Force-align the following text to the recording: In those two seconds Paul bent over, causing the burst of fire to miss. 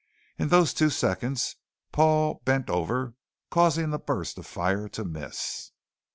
In 0.39 0.47
those 0.47 0.73
two 0.73 0.89
seconds 0.89 1.57
Paul 1.91 2.41
bent 2.43 2.71
over, 2.71 3.13
causing 3.51 3.91
the 3.91 3.99
burst 3.99 4.39
of 4.39 4.47
fire 4.47 4.89
to 4.89 5.05
miss. 5.05 5.73